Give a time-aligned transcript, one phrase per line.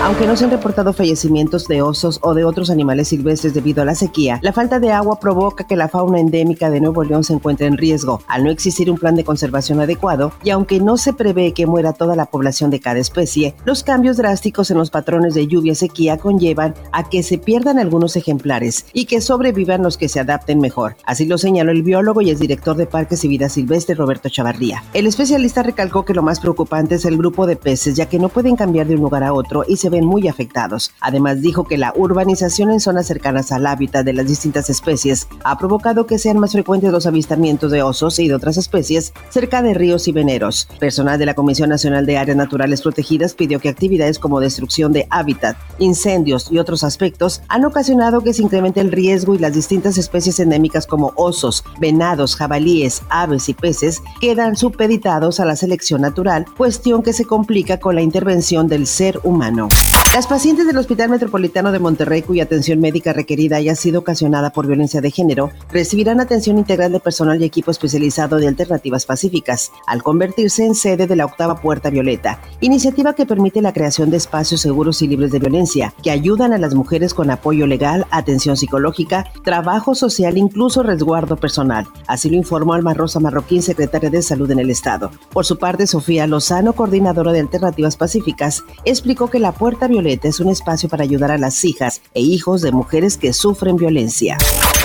[0.00, 3.84] Aunque no se han reportado fallecimientos de osos o de otros animales silvestres debido a
[3.84, 7.32] la sequía, la falta de agua provoca que la fauna endémica de Nuevo León se
[7.32, 11.12] encuentre en riesgo al no existir un plan de conservación adecuado y aunque no se
[11.12, 15.34] prevé que muera toda la población de cada especie, los cambios drásticos en los patrones
[15.34, 19.98] de lluvia y sequía conllevan a que se pierdan algunos ejemplares y que sobrevivan los
[19.98, 20.96] que se adapten mejor.
[21.06, 24.84] Así lo señaló el biólogo y exdirector de Parques y Vida Silvestre Roberto Chavarría.
[24.94, 28.28] El especialista recalcó que lo más preocupante es el grupo de peces ya que no
[28.28, 30.92] pueden cambiar de un lugar a otro y se ven muy afectados.
[31.00, 35.58] Además dijo que la urbanización en zonas cercanas al hábitat de las distintas especies ha
[35.58, 39.74] provocado que sean más frecuentes los avistamientos de osos y de otras especies cerca de
[39.74, 40.68] ríos y veneros.
[40.78, 45.06] Personal de la Comisión Nacional de Áreas Naturales Protegidas pidió que actividades como destrucción de
[45.10, 49.98] hábitat, incendios y otros aspectos han ocasionado que se incremente el riesgo y las distintas
[49.98, 56.46] especies endémicas como osos, venados, jabalíes, aves y peces quedan supeditados a la selección natural,
[56.56, 59.68] cuestión que se complica con la intervención del ser humano.
[60.14, 64.66] Las pacientes del Hospital Metropolitano de Monterrey cuya atención médica requerida haya sido ocasionada por
[64.66, 70.02] violencia de género recibirán atención integral de personal y equipo especializado de alternativas pacíficas al
[70.02, 74.62] convertirse en sede de la octava Puerta Violeta, iniciativa que permite la creación de espacios
[74.62, 79.30] seguros y libres de violencia que ayudan a las mujeres con apoyo legal, atención psicológica,
[79.44, 81.86] trabajo social, incluso resguardo personal.
[82.06, 85.10] Así lo informó Alma Rosa Marroquín, secretaria de Salud en el Estado.
[85.30, 90.40] Por su parte, Sofía Lozano, coordinadora de Alternativas Pacíficas, explicó que la Puerta Violeta es
[90.40, 94.38] un espacio para ayudar a las hijas e hijos de mujeres que sufren violencia.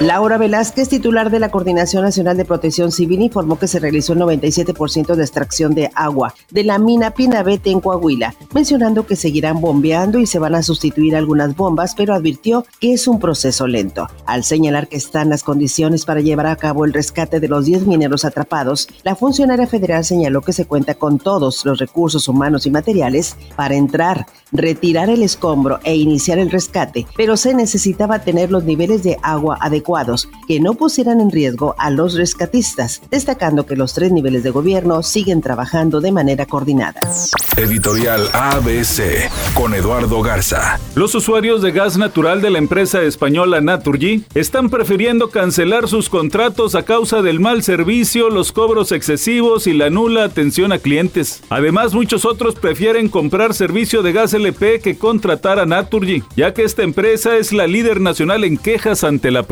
[0.00, 4.20] Laura Velázquez, titular de la Coordinación Nacional de Protección Civil, informó que se realizó el
[4.20, 10.20] 97% de extracción de agua de la mina Pinabete en Coahuila, mencionando que seguirán bombeando
[10.20, 14.06] y se van a sustituir algunas bombas, pero advirtió que es un proceso lento.
[14.24, 17.88] Al señalar que están las condiciones para llevar a cabo el rescate de los 10
[17.88, 22.70] mineros atrapados, la funcionaria federal señaló que se cuenta con todos los recursos humanos y
[22.70, 28.62] materiales para entrar, retirar el escombro e iniciar el rescate, pero se necesitaba tener los
[28.62, 29.87] niveles de agua adecuados
[30.46, 35.02] que no pusieran en riesgo a los rescatistas, destacando que los tres niveles de gobierno
[35.02, 37.00] siguen trabajando de manera coordinada.
[37.56, 40.78] Editorial ABC con Eduardo Garza.
[40.94, 46.74] Los usuarios de gas natural de la empresa española Naturgy están prefiriendo cancelar sus contratos
[46.74, 51.42] a causa del mal servicio, los cobros excesivos y la nula atención a clientes.
[51.48, 56.64] Además, muchos otros prefieren comprar servicio de gas LP que contratar a Naturgy, ya que
[56.64, 59.44] esta empresa es la líder nacional en quejas ante la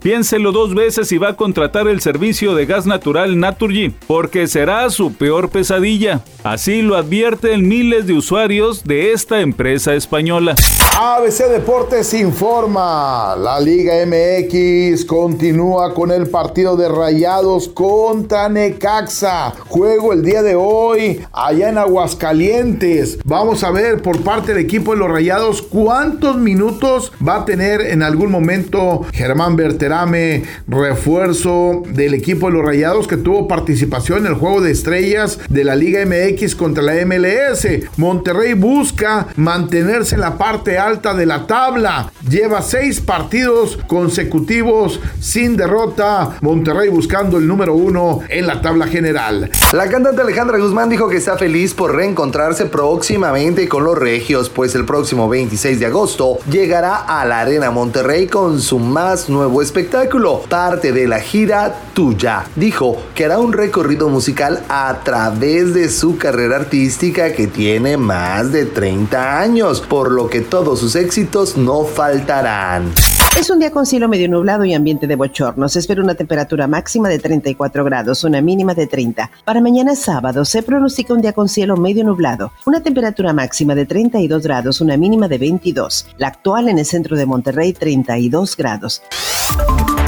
[0.00, 4.88] Piénselo dos veces si va a contratar el servicio de gas natural Naturgy, porque será
[4.90, 6.22] su peor pesadilla.
[6.42, 10.54] Así lo advierten miles de usuarios de esta empresa española.
[10.96, 13.34] ABC Deportes informa.
[13.36, 19.54] La Liga MX continúa con el partido de Rayados contra Necaxa.
[19.68, 23.18] Juego el día de hoy allá en Aguascalientes.
[23.24, 27.80] Vamos a ver por parte del equipo de los Rayados cuántos minutos va a tener
[27.80, 34.26] en algún momento Germán Berterame, refuerzo del equipo de los Rayados que tuvo participación en
[34.26, 37.66] el juego de estrellas de la Liga MX contra la MLS.
[37.96, 42.12] Monterrey busca mantenerse en la parte alta de la tabla.
[42.28, 46.36] Lleva seis partidos consecutivos sin derrota.
[46.42, 49.50] Monterrey buscando el número uno en la tabla general.
[49.72, 54.74] La cantante Alejandra Guzmán dijo que está feliz por reencontrarse próximamente con los regios, pues
[54.74, 60.42] el próximo 26 de agosto llegará a la Arena Monterrey con su más nuevo espectáculo,
[60.48, 62.44] parte de la gira Tuya.
[62.56, 68.52] Dijo que hará un recorrido musical a través de su carrera artística que tiene más
[68.52, 72.92] de 30 años, por lo que todo sus éxitos no faltarán.
[73.36, 75.68] Es un día con cielo medio nublado y ambiente de bochorno.
[75.68, 79.28] Se espera una temperatura máxima de 34 grados, una mínima de 30.
[79.44, 83.86] Para mañana sábado se pronostica un día con cielo medio nublado, una temperatura máxima de
[83.86, 86.06] 32 grados, una mínima de 22.
[86.16, 89.02] La actual en el centro de Monterrey, 32 grados.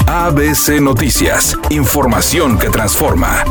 [0.07, 3.43] ABC Noticias, información que transforma.